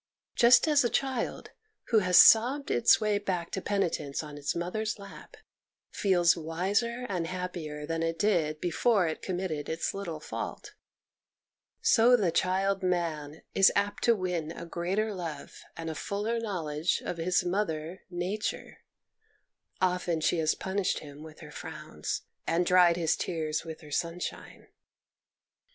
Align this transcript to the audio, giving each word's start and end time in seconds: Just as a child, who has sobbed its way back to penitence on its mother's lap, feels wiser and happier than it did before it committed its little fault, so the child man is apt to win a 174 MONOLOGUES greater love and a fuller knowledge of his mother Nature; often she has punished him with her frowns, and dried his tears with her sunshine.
Just 0.35 0.67
as 0.67 0.83
a 0.83 0.89
child, 0.89 1.51
who 1.89 1.99
has 1.99 2.17
sobbed 2.17 2.71
its 2.71 2.99
way 2.99 3.19
back 3.19 3.51
to 3.51 3.61
penitence 3.61 4.23
on 4.23 4.35
its 4.35 4.55
mother's 4.55 4.97
lap, 4.97 5.37
feels 5.91 6.35
wiser 6.35 7.05
and 7.07 7.27
happier 7.27 7.85
than 7.85 8.01
it 8.01 8.17
did 8.17 8.59
before 8.59 9.07
it 9.07 9.21
committed 9.21 9.69
its 9.69 9.93
little 9.93 10.19
fault, 10.19 10.73
so 11.83 12.17
the 12.17 12.31
child 12.31 12.81
man 12.81 13.43
is 13.53 13.71
apt 13.75 14.03
to 14.05 14.15
win 14.15 14.45
a 14.51 14.65
174 14.65 14.65
MONOLOGUES 14.65 14.73
greater 14.73 15.13
love 15.13 15.61
and 15.77 15.87
a 15.91 15.93
fuller 15.93 16.39
knowledge 16.39 17.03
of 17.05 17.17
his 17.17 17.45
mother 17.45 18.01
Nature; 18.09 18.79
often 19.79 20.19
she 20.19 20.39
has 20.39 20.55
punished 20.55 20.97
him 20.97 21.21
with 21.21 21.41
her 21.41 21.51
frowns, 21.51 22.23
and 22.47 22.65
dried 22.65 22.97
his 22.97 23.15
tears 23.15 23.63
with 23.63 23.81
her 23.81 23.91
sunshine. 23.91 24.65